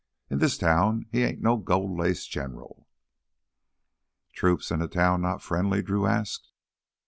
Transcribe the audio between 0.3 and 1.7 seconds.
In this town he ain't no